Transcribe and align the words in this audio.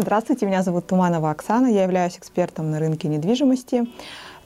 Здравствуйте, 0.00 0.46
меня 0.46 0.62
зовут 0.62 0.86
Туманова 0.86 1.30
Оксана, 1.30 1.66
я 1.66 1.82
являюсь 1.82 2.16
экспертом 2.16 2.70
на 2.70 2.78
рынке 2.78 3.06
недвижимости, 3.06 3.86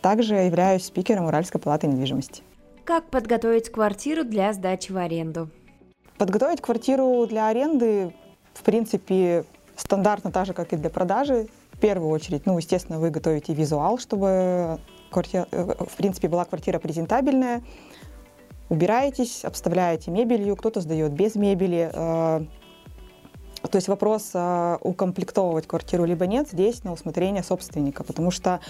также 0.00 0.34
являюсь 0.34 0.84
спикером 0.84 1.26
Уральской 1.26 1.60
палаты 1.60 1.86
недвижимости. 1.86 2.42
Как 2.84 3.04
подготовить 3.04 3.70
квартиру 3.70 4.24
для 4.24 4.52
сдачи 4.52 4.90
в 4.90 4.96
аренду? 4.96 5.48
Подготовить 6.18 6.60
квартиру 6.60 7.24
для 7.28 7.46
аренды, 7.46 8.12
в 8.52 8.64
принципе, 8.64 9.44
стандартно 9.76 10.32
так 10.32 10.46
же, 10.46 10.54
как 10.54 10.72
и 10.72 10.76
для 10.76 10.90
продажи. 10.90 11.46
В 11.70 11.78
первую 11.78 12.10
очередь, 12.10 12.46
ну, 12.46 12.58
естественно, 12.58 12.98
вы 12.98 13.10
готовите 13.10 13.54
визуал, 13.54 13.98
чтобы 13.98 14.80
квартира, 15.12 15.46
э, 15.52 15.72
в 15.78 15.96
принципе, 15.96 16.26
была 16.26 16.46
квартира 16.46 16.80
презентабельная. 16.80 17.62
Убираетесь, 18.70 19.44
обставляете 19.44 20.10
мебелью, 20.10 20.56
кто-то 20.56 20.80
сдает 20.80 21.12
без 21.12 21.36
мебели. 21.36 21.92
То 23.70 23.76
есть 23.76 23.88
вопрос 23.88 24.30
э, 24.34 24.78
укомплектовывать 24.80 25.66
квартиру 25.66 26.04
либо 26.04 26.26
нет 26.26 26.48
здесь 26.50 26.84
на 26.84 26.92
усмотрение 26.92 27.42
собственника, 27.42 28.04
потому 28.04 28.30
что 28.30 28.60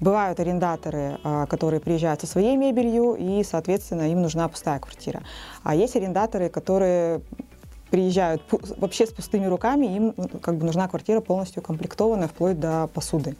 Бывают 0.00 0.38
арендаторы, 0.38 1.18
а, 1.24 1.46
которые 1.46 1.80
приезжают 1.80 2.20
со 2.20 2.28
своей 2.28 2.56
мебелью, 2.56 3.16
и, 3.18 3.42
соответственно, 3.42 4.10
им 4.12 4.22
нужна 4.22 4.46
пустая 4.48 4.78
квартира. 4.78 5.22
А 5.64 5.74
есть 5.74 5.96
арендаторы, 5.96 6.48
которые 6.48 7.20
приезжают 7.90 8.42
вообще 8.76 9.06
с 9.06 9.10
пустыми 9.10 9.46
руками, 9.46 9.86
им 9.86 10.14
ну, 10.16 10.28
как 10.40 10.56
бы 10.56 10.64
нужна 10.64 10.86
квартира 10.88 11.20
полностью 11.20 11.62
укомплектованная, 11.62 12.28
вплоть 12.28 12.60
до 12.60 12.88
посуды. 12.94 13.34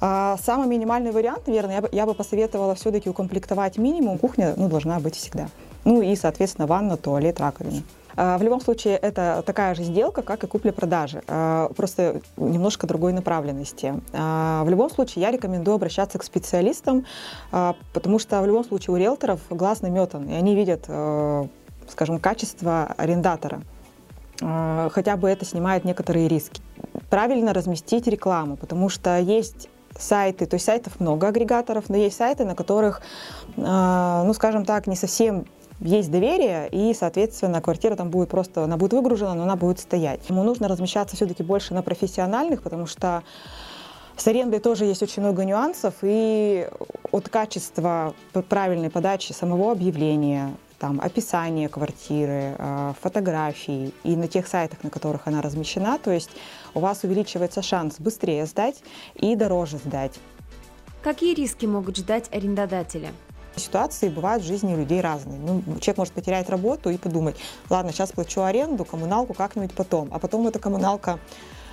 А 0.00 0.36
самый 0.36 0.68
минимальный 0.68 1.12
вариант, 1.12 1.46
наверное, 1.46 1.76
я 1.76 1.80
бы, 1.80 1.88
я 1.92 2.06
бы 2.06 2.14
посоветовала 2.14 2.74
все-таки 2.74 3.08
укомплектовать 3.08 3.78
минимум. 3.78 4.18
Кухня 4.18 4.54
ну, 4.56 4.68
должна 4.68 5.00
быть 5.00 5.16
всегда. 5.16 5.48
Ну 5.84 6.02
и, 6.02 6.14
соответственно, 6.14 6.66
ванна, 6.66 6.96
туалет, 6.96 7.40
раковина. 7.40 7.82
А, 8.20 8.36
в 8.36 8.42
любом 8.42 8.60
случае, 8.60 8.96
это 8.96 9.44
такая 9.46 9.76
же 9.76 9.84
сделка, 9.84 10.22
как 10.22 10.42
и 10.42 10.48
купли-продажи, 10.48 11.22
а, 11.28 11.68
просто 11.76 12.20
немножко 12.36 12.88
другой 12.88 13.12
направленности. 13.12 13.94
А, 14.12 14.64
в 14.64 14.68
любом 14.68 14.90
случае, 14.90 15.22
я 15.22 15.30
рекомендую 15.30 15.76
обращаться 15.76 16.18
к 16.18 16.24
специалистам, 16.24 17.06
потому 17.92 18.18
что 18.18 18.42
в 18.42 18.46
любом 18.46 18.64
случае 18.64 18.94
у 18.94 18.96
риэлторов 18.96 19.40
глаз 19.50 19.82
наметан, 19.82 20.28
и 20.28 20.34
они 20.34 20.56
видят, 20.56 20.84
скажем, 21.88 22.18
качество 22.18 22.94
арендатора 22.96 23.62
хотя 24.40 25.16
бы 25.16 25.28
это 25.28 25.44
снимает 25.44 25.84
некоторые 25.84 26.28
риски. 26.28 26.62
Правильно 27.10 27.52
разместить 27.52 28.06
рекламу, 28.06 28.56
потому 28.56 28.88
что 28.88 29.18
есть 29.18 29.68
сайты, 29.98 30.46
то 30.46 30.54
есть 30.54 30.66
сайтов 30.66 31.00
много 31.00 31.26
агрегаторов, 31.26 31.88
но 31.88 31.96
есть 31.96 32.16
сайты, 32.16 32.44
на 32.44 32.54
которых, 32.54 33.02
ну, 33.56 34.32
скажем 34.34 34.64
так, 34.64 34.86
не 34.86 34.94
совсем 34.94 35.46
есть 35.80 36.10
доверие, 36.10 36.68
и, 36.70 36.94
соответственно, 36.94 37.60
квартира 37.60 37.94
там 37.94 38.10
будет 38.10 38.28
просто, 38.28 38.64
она 38.64 38.76
будет 38.76 38.92
выгружена, 38.92 39.34
но 39.34 39.44
она 39.44 39.56
будет 39.56 39.78
стоять. 39.78 40.20
Ему 40.28 40.42
нужно 40.42 40.68
размещаться 40.68 41.16
все-таки 41.16 41.42
больше 41.42 41.74
на 41.74 41.82
профессиональных, 41.82 42.62
потому 42.62 42.86
что 42.86 43.22
с 44.16 44.26
арендой 44.26 44.58
тоже 44.58 44.84
есть 44.84 45.02
очень 45.02 45.22
много 45.22 45.44
нюансов, 45.44 45.94
и 46.02 46.68
от 47.12 47.28
качества 47.28 48.14
правильной 48.48 48.90
подачи 48.90 49.32
самого 49.32 49.70
объявления, 49.70 50.52
там, 50.80 51.00
описания 51.00 51.68
квартиры, 51.68 52.54
э, 52.58 52.92
фотографий 53.00 53.94
и 54.04 54.16
на 54.16 54.28
тех 54.28 54.46
сайтах, 54.46 54.82
на 54.82 54.90
которых 54.90 55.26
она 55.26 55.42
размещена, 55.42 55.98
то 55.98 56.10
есть 56.10 56.30
у 56.74 56.80
вас 56.80 57.04
увеличивается 57.04 57.62
шанс 57.62 57.96
быстрее 57.98 58.46
сдать 58.46 58.82
и 59.14 59.34
дороже 59.36 59.78
сдать. 59.78 60.18
Какие 61.02 61.34
риски 61.34 61.66
могут 61.66 61.96
ждать 61.96 62.28
арендодателя? 62.32 63.12
Ситуации 63.58 64.08
бывают 64.08 64.42
в 64.42 64.46
жизни 64.46 64.74
людей 64.74 65.00
разные. 65.00 65.38
Ну, 65.38 65.62
человек 65.80 65.98
может 65.98 66.14
потерять 66.14 66.48
работу 66.48 66.90
и 66.90 66.96
подумать, 66.96 67.36
ладно, 67.68 67.92
сейчас 67.92 68.12
плачу 68.12 68.42
аренду, 68.42 68.84
коммуналку 68.84 69.34
как-нибудь 69.34 69.72
потом. 69.72 70.08
А 70.12 70.18
потом 70.18 70.46
эта 70.46 70.58
коммуналка 70.58 71.18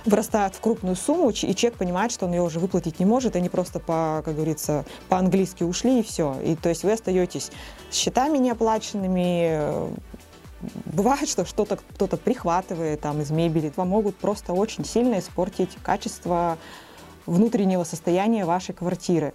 вырастает 0.04 0.54
в 0.54 0.60
крупную 0.60 0.96
сумму, 0.96 1.30
и 1.30 1.34
человек 1.34 1.78
понимает, 1.78 2.12
что 2.12 2.26
он 2.26 2.32
ее 2.32 2.42
уже 2.42 2.60
выплатить 2.60 3.00
не 3.00 3.04
может, 3.04 3.36
они 3.36 3.48
просто, 3.48 3.80
по, 3.80 4.22
как 4.24 4.34
говорится, 4.34 4.84
по-английски 5.08 5.64
ушли, 5.64 6.00
и 6.00 6.02
все. 6.02 6.36
И 6.44 6.54
то 6.54 6.68
есть 6.68 6.84
вы 6.84 6.92
остаетесь 6.92 7.50
с 7.90 7.94
счетами 7.94 8.38
неоплаченными, 8.38 9.90
Бывает, 10.86 11.28
что 11.28 11.44
что-то 11.44 11.76
кто-то 11.76 12.16
прихватывает 12.16 13.00
там 13.00 13.20
из 13.20 13.30
мебели. 13.30 13.72
Вам 13.76 13.88
могут 13.88 14.16
просто 14.16 14.54
очень 14.54 14.86
сильно 14.86 15.18
испортить 15.18 15.76
качество 15.82 16.56
внутреннего 17.26 17.84
состояния 17.84 18.46
вашей 18.46 18.74
квартиры 18.74 19.34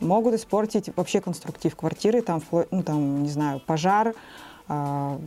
могут 0.00 0.34
испортить 0.34 0.90
вообще 0.96 1.20
конструктив 1.20 1.76
квартиры, 1.76 2.22
там, 2.22 2.42
ну, 2.70 2.82
там 2.82 3.22
не 3.22 3.28
знаю, 3.28 3.60
пожар, 3.60 4.14
э, 4.68 5.18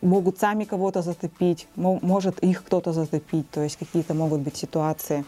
могут 0.00 0.38
сами 0.38 0.64
кого-то 0.64 1.02
затопить, 1.02 1.68
может 1.76 2.38
их 2.40 2.64
кто-то 2.64 2.92
затопить, 2.92 3.50
то 3.50 3.62
есть 3.62 3.76
какие-то 3.76 4.14
могут 4.14 4.40
быть 4.40 4.56
ситуации. 4.56 5.24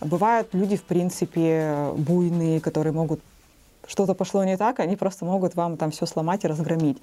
Бывают 0.00 0.48
люди, 0.52 0.76
в 0.76 0.84
принципе, 0.84 1.92
буйные, 1.96 2.60
которые 2.60 2.92
могут 2.92 3.20
что-то 3.86 4.14
пошло 4.14 4.44
не 4.44 4.56
так, 4.56 4.80
они 4.80 4.96
просто 4.96 5.24
могут 5.24 5.54
вам 5.54 5.76
там 5.76 5.90
все 5.90 6.06
сломать 6.06 6.44
и 6.44 6.48
разгромить. 6.48 6.98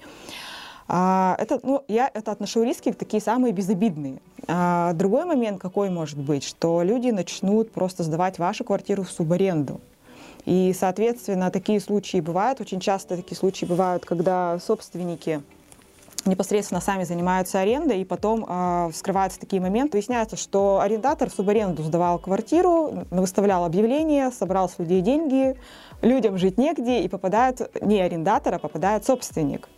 А, 0.92 1.36
это, 1.38 1.60
ну, 1.62 1.84
я 1.86 2.10
это 2.12 2.32
отношу 2.32 2.64
риски 2.64 2.92
такие 2.92 3.22
самые 3.22 3.52
безобидные. 3.52 4.18
А, 4.48 4.92
другой 4.94 5.24
момент 5.24 5.60
какой 5.60 5.88
может 5.88 6.18
быть, 6.18 6.42
что 6.42 6.82
люди 6.82 7.10
начнут 7.10 7.70
просто 7.70 8.02
сдавать 8.02 8.40
вашу 8.40 8.64
квартиру 8.64 9.04
в 9.04 9.10
субаренду. 9.10 9.80
И, 10.46 10.74
соответственно, 10.78 11.50
такие 11.50 11.80
случаи 11.80 12.20
бывают. 12.20 12.60
Очень 12.60 12.80
часто 12.80 13.16
такие 13.16 13.36
случаи 13.36 13.64
бывают, 13.64 14.04
когда 14.04 14.58
собственники 14.58 15.42
непосредственно 16.26 16.80
сами 16.80 17.04
занимаются 17.04 17.60
арендой, 17.60 18.00
и 18.00 18.04
потом 18.04 18.44
э, 18.46 18.90
вскрываются 18.92 19.40
такие 19.40 19.60
моменты. 19.62 19.96
Выясняется, 19.96 20.36
что 20.36 20.80
арендатор 20.80 21.30
в 21.30 21.34
субаренду 21.34 21.82
сдавал 21.82 22.18
квартиру, 22.18 23.06
выставлял 23.10 23.64
объявление, 23.64 24.30
собрал 24.30 24.68
с 24.68 24.78
людей 24.78 25.00
деньги, 25.00 25.56
людям 26.02 26.36
жить 26.36 26.58
негде, 26.58 27.02
и 27.02 27.08
попадает 27.08 27.70
не 27.82 28.00
арендатор, 28.00 28.54
а 28.54 28.58
попадает 28.58 29.04
собственник. 29.04 29.68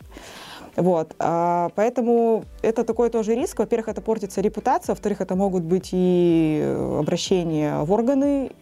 Вот, 0.74 1.14
а, 1.18 1.70
поэтому 1.74 2.44
это 2.62 2.82
такой 2.84 3.10
тоже 3.10 3.34
риск. 3.34 3.58
Во-первых, 3.58 3.88
это 3.88 4.00
портится 4.00 4.40
репутация, 4.40 4.94
во-вторых, 4.94 5.20
это 5.20 5.36
могут 5.36 5.64
быть 5.64 5.90
и 5.92 6.64
обращения 6.98 7.82
в 7.82 7.92
органы, 7.92 8.52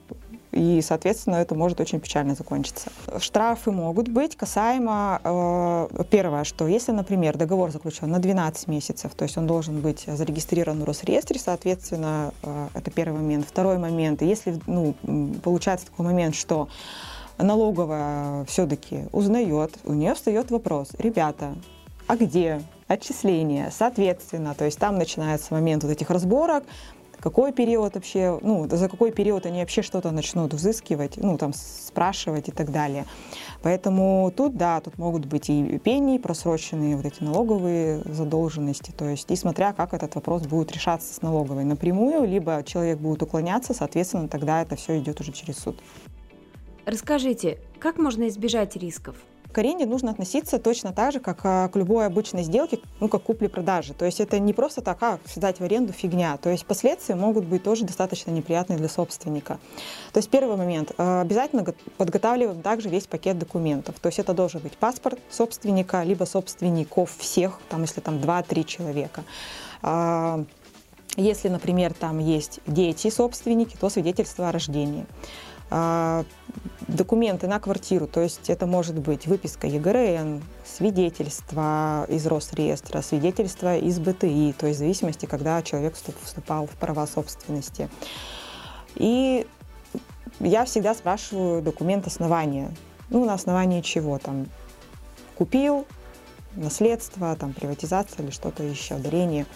и, 0.53 0.81
соответственно, 0.83 1.37
это 1.37 1.55
может 1.55 1.81
очень 1.81 2.01
печально 2.01 2.35
закончиться. 2.35 2.91
Штрафы 3.19 3.71
могут 3.71 4.09
быть 4.09 4.37
касаемо, 4.37 5.21
э, 5.23 6.05
первое, 6.11 6.45
что 6.45 6.67
если, 6.67 6.91
например, 6.93 7.37
договор 7.37 7.71
заключен 7.71 8.11
на 8.11 8.19
12 8.19 8.67
месяцев, 8.67 9.13
то 9.15 9.23
есть 9.23 9.37
он 9.37 9.47
должен 9.47 9.81
быть 9.81 10.05
зарегистрирован 10.07 10.81
в 10.81 10.85
Росреестре, 10.85 11.39
соответственно, 11.39 12.33
э, 12.43 12.69
это 12.75 12.91
первый 12.91 13.21
момент. 13.21 13.47
Второй 13.49 13.79
момент, 13.79 14.23
если 14.23 14.59
ну, 14.67 14.95
получается 15.43 15.87
такой 15.87 16.07
момент, 16.07 16.35
что 16.35 16.69
налоговая 17.39 18.45
все-таки 18.47 19.05
узнает, 19.13 19.73
у 19.85 19.93
нее 19.93 20.15
встает 20.15 20.51
вопрос, 20.51 20.89
ребята, 20.99 21.55
а 22.09 22.17
где 22.17 22.61
отчисления, 22.89 23.71
соответственно, 23.71 24.55
то 24.55 24.65
есть 24.65 24.79
там 24.79 24.99
начинается 24.99 25.55
момент 25.55 25.85
вот 25.85 25.93
этих 25.93 26.11
разборок, 26.11 26.65
какой 27.21 27.53
период 27.53 27.95
вообще, 27.95 28.39
ну, 28.43 28.69
за 28.69 28.89
какой 28.89 29.13
период 29.13 29.47
они 29.47 29.61
вообще 29.61 29.83
что-то 29.83 30.11
начнут 30.11 30.55
взыскивать, 30.55 31.17
ну, 31.17 31.39
там, 31.39 31.53
спрашивать 31.53 32.49
и 32.49 32.53
так 32.53 32.73
далее. 32.73 33.05
Поэтому 33.63 34.33
тут, 34.37 34.57
да, 34.57 34.81
тут 34.81 34.99
могут 34.99 35.27
быть 35.27 35.51
и 35.51 35.79
пени, 35.79 36.19
просроченные 36.19 36.97
вот 36.97 37.05
эти 37.05 37.23
налоговые 37.23 38.03
задолженности, 38.05 38.91
то 38.91 39.09
есть 39.09 39.31
и 39.31 39.37
смотря, 39.37 39.73
как 39.73 39.95
этот 39.95 40.15
вопрос 40.15 40.43
будет 40.47 40.73
решаться 40.73 41.13
с 41.13 41.23
налоговой 41.23 41.65
напрямую, 41.65 42.27
либо 42.27 42.63
человек 42.65 42.99
будет 42.99 43.23
уклоняться, 43.23 43.75
соответственно, 43.75 44.29
тогда 44.29 44.63
это 44.63 44.77
все 44.77 44.99
идет 44.99 45.21
уже 45.21 45.33
через 45.33 45.59
суд. 45.59 45.79
Расскажите, 46.87 47.59
как 47.79 47.99
можно 47.99 48.29
избежать 48.29 48.77
рисков? 48.77 49.17
К 49.53 49.59
аренде 49.59 49.85
нужно 49.85 50.13
относиться 50.13 50.59
точно 50.61 50.93
так 50.93 51.13
же, 51.13 51.21
как 51.21 51.41
а, 51.43 51.69
к 51.69 51.77
любой 51.77 52.07
обычной 52.07 52.45
сделке, 52.45 52.79
ну, 53.01 53.09
как 53.09 53.25
купли-продажи. 53.25 53.95
То 53.95 54.05
есть 54.05 54.21
это 54.21 54.39
не 54.39 54.53
просто 54.53 54.81
так, 54.81 55.03
а, 55.03 55.19
сдать 55.27 55.59
в 55.59 55.65
аренду 55.65 55.93
фигня. 55.93 56.37
То 56.37 56.51
есть 56.51 56.65
последствия 56.65 57.17
могут 57.17 57.45
быть 57.45 57.65
тоже 57.65 57.85
достаточно 57.85 58.31
неприятные 58.31 58.79
для 58.79 58.89
собственника. 58.89 59.59
То 60.13 60.19
есть 60.19 60.31
первый 60.31 60.57
момент. 60.57 60.93
А, 60.99 61.23
обязательно 61.23 61.65
подготавливаем 61.97 62.63
также 62.63 62.89
весь 62.89 63.07
пакет 63.09 63.39
документов. 63.39 63.99
То 63.99 64.07
есть 64.07 64.21
это 64.21 64.35
должен 64.35 64.61
быть 64.61 64.77
паспорт 64.77 65.19
собственника, 65.31 66.03
либо 66.05 66.25
собственников 66.25 67.17
всех, 67.19 67.59
там, 67.69 67.83
если 67.83 68.01
там 68.01 68.19
2-3 68.19 68.65
человека. 68.65 69.25
А, 69.83 70.45
если, 71.17 71.49
например, 71.49 71.93
там 71.93 72.21
есть 72.21 72.61
дети 72.69 73.11
собственники, 73.11 73.77
то 73.77 73.91
свидетельство 73.91 74.49
о 74.49 74.53
рождении 74.53 75.07
документы 76.95 77.47
на 77.47 77.61
квартиру, 77.61 78.07
то 78.07 78.21
есть 78.21 78.51
это 78.51 78.67
может 78.67 78.99
быть 78.99 79.27
выписка 79.27 79.67
ЕГРН, 79.67 80.43
свидетельство 80.65 82.07
из 82.09 82.27
Росреестра, 82.27 83.03
свидетельство 83.03 83.77
из 83.77 83.99
БТИ, 83.99 84.55
то 84.59 84.67
есть 84.67 84.79
в 84.79 84.81
зависимости, 84.81 85.27
когда 85.27 85.63
человек 85.63 85.95
вступал 86.23 86.67
в 86.67 86.71
права 86.71 87.07
собственности. 87.07 87.89
И 88.97 89.47
я 90.41 90.65
всегда 90.65 90.95
спрашиваю 90.95 91.63
документ 91.63 92.07
основания. 92.07 92.75
Ну, 93.11 93.25
на 93.25 93.35
основании 93.35 93.81
чего 93.81 94.19
там? 94.19 94.47
Купил, 95.37 95.87
наследство, 96.55 97.35
там, 97.37 97.53
приватизация 97.53 98.25
или 98.25 98.31
что-то 98.31 98.63
еще, 98.63 98.97
дарение. 98.97 99.47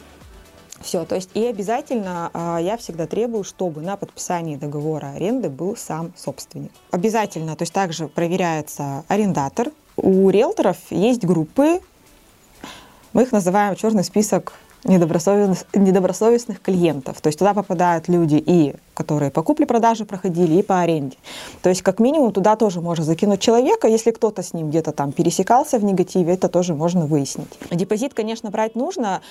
Все, 0.85 1.07
то 1.07 1.15
есть 1.15 1.31
и 1.33 1.47
обязательно 1.47 2.31
а, 2.35 2.59
я 2.59 2.77
всегда 2.77 3.07
требую, 3.07 3.43
чтобы 3.43 3.81
на 3.81 3.97
подписании 3.97 4.57
договора 4.57 5.13
аренды 5.17 5.49
был 5.49 5.77
сам 5.77 6.13
собственник. 6.15 6.71
Обязательно, 6.91 7.57
то 7.57 7.63
есть 7.63 7.73
также 7.73 8.07
проверяется 8.07 9.03
арендатор. 9.09 9.69
У 9.97 10.29
риэлторов 10.29 10.77
есть 10.91 11.25
группы, 11.25 11.81
мы 13.15 13.23
их 13.23 13.33
называем 13.33 13.77
черный 13.77 14.05
список 14.05 14.53
недобросовестных, 14.85 15.65
недобросовестных 15.73 16.61
клиентов. 16.61 17.19
То 17.23 17.29
есть 17.29 17.39
туда 17.39 17.55
попадают 17.55 18.09
люди 18.09 18.35
и 18.35 18.75
которые 18.93 19.31
по 19.31 19.43
купле-продаже 19.43 20.05
проходили, 20.05 20.57
и 20.57 20.63
по 20.63 20.81
аренде. 20.81 21.17
То 21.63 21.71
есть 21.71 21.81
как 21.81 21.99
минимум 21.99 22.33
туда 22.33 22.57
тоже 22.57 22.83
можно 22.83 23.05
закинуть 23.05 23.41
человека, 23.41 23.89
если 23.89 24.11
кто-то 24.11 24.43
с 24.43 24.53
ним 24.53 24.69
где-то 24.69 24.93
там 24.93 25.13
пересекался 25.13 25.79
в 25.79 25.85
негативе, 25.85 26.35
это 26.35 26.49
тоже 26.51 26.75
можно 26.75 27.07
выяснить. 27.07 27.49
Депозит, 27.71 28.13
конечно, 28.13 28.51
брать 28.51 28.75
нужно, 28.75 29.23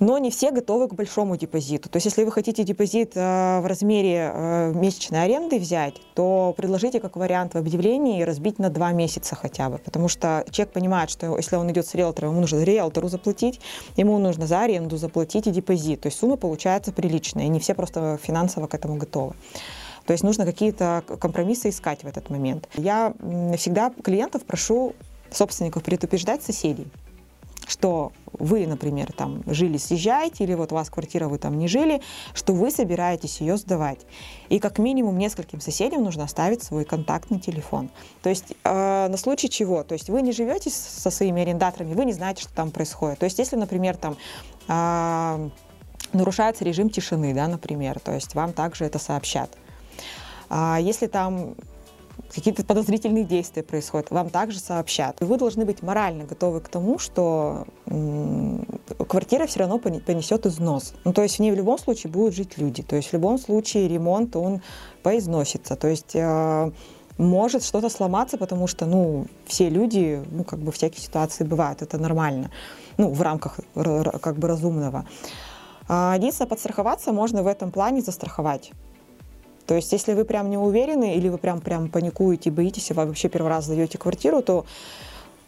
но 0.00 0.18
не 0.18 0.30
все 0.30 0.50
готовы 0.50 0.88
к 0.88 0.94
большому 0.94 1.36
депозиту. 1.36 1.88
То 1.88 1.96
есть 1.96 2.06
если 2.06 2.24
вы 2.24 2.32
хотите 2.32 2.64
депозит 2.64 3.12
э, 3.14 3.60
в 3.60 3.66
размере 3.66 4.30
э, 4.32 4.72
месячной 4.74 5.24
аренды 5.24 5.58
взять, 5.58 5.94
то 6.14 6.54
предложите 6.56 7.00
как 7.00 7.16
вариант 7.16 7.54
в 7.54 7.58
объявлении 7.58 8.22
разбить 8.22 8.58
на 8.58 8.70
два 8.70 8.92
месяца 8.92 9.34
хотя 9.34 9.68
бы, 9.68 9.78
потому 9.78 10.08
что 10.08 10.44
человек 10.50 10.72
понимает, 10.72 11.10
что 11.10 11.36
если 11.36 11.56
он 11.56 11.70
идет 11.70 11.86
с 11.86 11.94
риэлтором, 11.94 12.30
ему 12.30 12.40
нужно 12.40 12.62
риэлтору 12.62 13.08
заплатить, 13.08 13.60
ему 13.96 14.18
нужно 14.18 14.46
за 14.46 14.60
аренду 14.60 14.96
заплатить 14.96 15.46
и 15.46 15.50
депозит. 15.50 16.02
То 16.02 16.06
есть 16.08 16.18
сумма 16.18 16.36
получается 16.36 16.92
приличная, 16.92 17.44
и 17.44 17.48
не 17.48 17.60
все 17.60 17.74
просто 17.74 18.18
финансово 18.22 18.66
к 18.66 18.74
этому 18.74 18.96
готовы. 18.96 19.34
То 20.06 20.12
есть 20.12 20.22
нужно 20.22 20.44
какие-то 20.44 21.02
компромиссы 21.18 21.70
искать 21.70 22.04
в 22.04 22.06
этот 22.06 22.28
момент. 22.28 22.68
Я 22.76 23.14
всегда 23.56 23.90
клиентов 24.02 24.44
прошу 24.44 24.94
собственников 25.30 25.82
предупреждать 25.82 26.42
соседей 26.42 26.86
что 27.66 28.12
вы, 28.32 28.66
например, 28.66 29.12
там 29.12 29.42
жили, 29.46 29.76
съезжаете, 29.76 30.44
или 30.44 30.54
вот 30.54 30.72
у 30.72 30.74
вас 30.74 30.90
квартира, 30.90 31.28
вы 31.28 31.38
там 31.38 31.58
не 31.58 31.68
жили, 31.68 32.02
что 32.34 32.52
вы 32.52 32.70
собираетесь 32.70 33.40
ее 33.40 33.56
сдавать. 33.56 34.00
И 34.48 34.58
как 34.58 34.78
минимум 34.78 35.18
нескольким 35.18 35.60
соседям 35.60 36.02
нужно 36.02 36.24
оставить 36.24 36.62
свой 36.62 36.84
контактный 36.84 37.38
телефон. 37.38 37.90
То 38.22 38.30
есть 38.30 38.54
э, 38.64 39.08
на 39.08 39.16
случай 39.16 39.48
чего? 39.48 39.82
То 39.84 39.94
есть 39.94 40.08
вы 40.10 40.22
не 40.22 40.32
живете 40.32 40.70
со 40.70 41.10
своими 41.10 41.42
арендаторами, 41.42 41.94
вы 41.94 42.04
не 42.04 42.12
знаете, 42.12 42.42
что 42.42 42.52
там 42.52 42.70
происходит. 42.70 43.18
То 43.18 43.24
есть 43.24 43.38
если, 43.38 43.56
например, 43.56 43.96
там 43.96 44.16
э, 44.68 45.48
нарушается 46.12 46.64
режим 46.64 46.90
тишины, 46.90 47.34
да, 47.34 47.48
например, 47.48 48.00
то 48.00 48.12
есть 48.12 48.34
вам 48.34 48.52
также 48.52 48.84
это 48.84 48.98
сообщат. 48.98 49.50
А 50.48 50.78
если 50.80 51.06
там 51.06 51.54
какие-то 52.34 52.64
подозрительные 52.64 53.24
действия 53.24 53.62
происходят, 53.62 54.10
вам 54.10 54.30
также 54.30 54.58
сообщат. 54.58 55.16
Вы 55.20 55.36
должны 55.36 55.64
быть 55.64 55.82
морально 55.82 56.24
готовы 56.24 56.60
к 56.60 56.68
тому, 56.68 56.98
что 56.98 57.66
квартира 59.08 59.46
все 59.46 59.60
равно 59.60 59.78
понесет 59.78 60.46
износ. 60.46 60.94
Ну, 61.04 61.12
то 61.12 61.22
есть 61.22 61.36
в 61.36 61.38
ней 61.40 61.52
в 61.52 61.54
любом 61.54 61.78
случае 61.78 62.12
будут 62.12 62.34
жить 62.34 62.58
люди. 62.58 62.82
То 62.82 62.96
есть 62.96 63.10
в 63.10 63.12
любом 63.12 63.38
случае 63.38 63.88
ремонт, 63.88 64.34
он 64.36 64.62
поизносится. 65.02 65.76
То 65.76 65.88
есть 65.88 66.14
э, 66.14 66.70
может 67.18 67.62
что-то 67.62 67.88
сломаться, 67.88 68.36
потому 68.36 68.66
что, 68.66 68.86
ну, 68.86 69.26
все 69.46 69.68
люди, 69.68 70.22
ну, 70.30 70.44
как 70.44 70.58
бы 70.58 70.72
всякие 70.72 71.02
ситуации 71.02 71.44
бывают, 71.44 71.82
это 71.82 71.98
нормально, 71.98 72.50
ну, 72.96 73.10
в 73.10 73.22
рамках 73.22 73.60
как 73.74 74.38
бы 74.38 74.48
разумного. 74.48 75.06
А 75.88 76.14
единственное, 76.16 76.48
подстраховаться 76.48 77.12
можно 77.12 77.42
в 77.42 77.46
этом 77.46 77.70
плане 77.70 78.00
застраховать. 78.00 78.72
То 79.66 79.74
есть, 79.74 79.92
если 79.92 80.12
вы 80.12 80.24
прям 80.24 80.50
не 80.50 80.58
уверены 80.58 81.16
или 81.16 81.28
вы 81.28 81.38
прям, 81.38 81.60
прям 81.60 81.88
паникуете, 81.88 82.50
боитесь, 82.50 82.90
и 82.90 82.94
вы 82.94 83.06
вообще 83.06 83.28
первый 83.28 83.48
раз 83.48 83.64
сдаете 83.64 83.98
квартиру, 83.98 84.42
то 84.42 84.66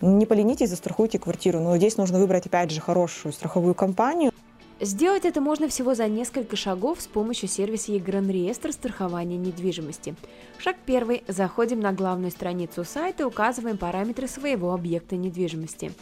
не 0.00 0.26
поленитесь, 0.26 0.70
застрахуйте 0.70 1.18
квартиру. 1.18 1.60
Но 1.60 1.76
здесь 1.76 1.96
нужно 1.96 2.18
выбрать, 2.18 2.46
опять 2.46 2.70
же, 2.70 2.80
хорошую 2.80 3.32
страховую 3.32 3.74
компанию. 3.74 4.32
Сделать 4.78 5.24
это 5.24 5.40
можно 5.40 5.68
всего 5.68 5.94
за 5.94 6.06
несколько 6.06 6.54
шагов 6.54 7.00
с 7.00 7.06
помощью 7.06 7.48
сервиса 7.48 7.92
Егран-реестр 7.92 8.72
страхования 8.72 9.38
недвижимости. 9.38 10.14
Шаг 10.58 10.76
первый. 10.84 11.24
Заходим 11.28 11.80
на 11.80 11.92
главную 11.92 12.30
страницу 12.30 12.84
сайта 12.84 13.22
и 13.22 13.26
указываем 13.26 13.78
параметры 13.78 14.28
своего 14.28 14.74
объекта 14.74 15.16
недвижимости. 15.16 15.92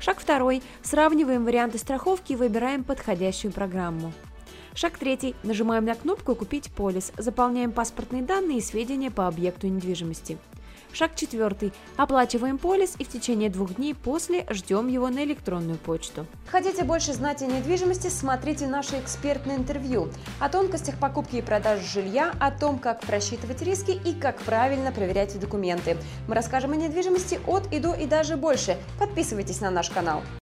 Шаг 0.00 0.18
второй. 0.18 0.62
Сравниваем 0.82 1.44
варианты 1.44 1.78
страховки 1.78 2.32
и 2.32 2.36
выбираем 2.36 2.82
подходящую 2.82 3.52
программу. 3.52 4.12
Шаг 4.80 4.96
третий. 4.96 5.34
Нажимаем 5.42 5.84
на 5.84 5.96
кнопку 5.96 6.36
«Купить 6.36 6.70
полис», 6.70 7.10
заполняем 7.18 7.72
паспортные 7.72 8.22
данные 8.22 8.58
и 8.58 8.60
сведения 8.60 9.10
по 9.10 9.26
объекту 9.26 9.66
недвижимости. 9.66 10.38
Шаг 10.92 11.16
четвертый. 11.16 11.72
Оплачиваем 11.96 12.58
полис 12.58 12.94
и 12.96 13.02
в 13.02 13.08
течение 13.08 13.50
двух 13.50 13.74
дней 13.74 13.96
после 13.96 14.46
ждем 14.50 14.86
его 14.86 15.08
на 15.08 15.24
электронную 15.24 15.78
почту. 15.78 16.26
Хотите 16.46 16.84
больше 16.84 17.12
знать 17.12 17.42
о 17.42 17.46
недвижимости, 17.46 18.06
смотрите 18.06 18.68
наше 18.68 19.00
экспертное 19.00 19.56
интервью 19.56 20.10
о 20.38 20.48
тонкостях 20.48 20.96
покупки 21.00 21.34
и 21.34 21.42
продажи 21.42 21.82
жилья, 21.82 22.32
о 22.38 22.52
том, 22.52 22.78
как 22.78 23.00
просчитывать 23.00 23.60
риски 23.62 24.00
и 24.04 24.14
как 24.14 24.38
правильно 24.42 24.92
проверять 24.92 25.40
документы. 25.40 25.96
Мы 26.28 26.36
расскажем 26.36 26.70
о 26.70 26.76
недвижимости 26.76 27.40
от 27.48 27.66
и 27.72 27.80
до 27.80 27.94
и 27.94 28.06
даже 28.06 28.36
больше. 28.36 28.78
Подписывайтесь 29.00 29.60
на 29.60 29.72
наш 29.72 29.90
канал. 29.90 30.22